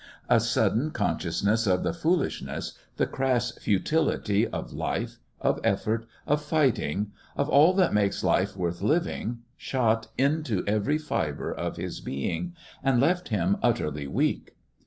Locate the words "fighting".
6.43-7.11